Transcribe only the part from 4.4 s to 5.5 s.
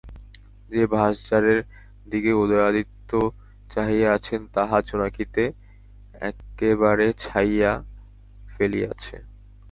তাহা জোনাকিতে